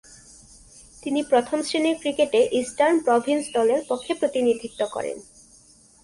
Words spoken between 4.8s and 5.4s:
করেন।